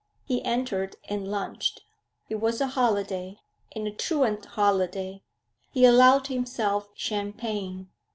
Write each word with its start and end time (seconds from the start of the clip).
He 0.25 0.43
entered 0.43 0.95
and 1.09 1.29
lunched. 1.29 1.83
It 2.27 2.41
was 2.41 2.59
a 2.59 2.65
holiday, 2.69 3.37
and 3.75 3.85
a 3.87 3.91
truant 3.91 4.43
holiday; 4.45 5.21
he 5.69 5.85
allowed 5.85 6.25
himself 6.25 6.89
champagne. 6.95 7.91